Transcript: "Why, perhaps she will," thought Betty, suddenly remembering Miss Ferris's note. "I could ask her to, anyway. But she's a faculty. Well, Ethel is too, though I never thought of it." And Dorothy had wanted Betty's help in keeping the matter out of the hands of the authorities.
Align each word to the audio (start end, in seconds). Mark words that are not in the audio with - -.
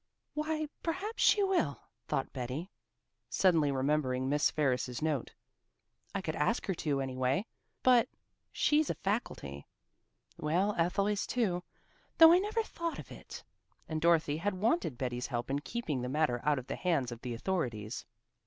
"Why, 0.33 0.67
perhaps 0.81 1.21
she 1.21 1.43
will," 1.43 1.79
thought 2.07 2.33
Betty, 2.33 2.71
suddenly 3.29 3.71
remembering 3.71 4.27
Miss 4.27 4.49
Ferris's 4.49 4.99
note. 4.99 5.35
"I 6.15 6.21
could 6.21 6.35
ask 6.35 6.65
her 6.65 6.73
to, 6.73 7.01
anyway. 7.01 7.45
But 7.83 8.09
she's 8.51 8.89
a 8.89 8.95
faculty. 8.95 9.67
Well, 10.39 10.73
Ethel 10.75 11.05
is 11.05 11.27
too, 11.27 11.61
though 12.17 12.33
I 12.33 12.39
never 12.39 12.63
thought 12.63 12.97
of 12.97 13.11
it." 13.11 13.43
And 13.87 14.01
Dorothy 14.01 14.37
had 14.37 14.55
wanted 14.55 14.97
Betty's 14.97 15.27
help 15.27 15.51
in 15.51 15.59
keeping 15.59 16.01
the 16.01 16.09
matter 16.09 16.41
out 16.43 16.57
of 16.57 16.65
the 16.65 16.77
hands 16.77 17.11
of 17.11 17.21
the 17.21 17.35
authorities. 17.35 18.03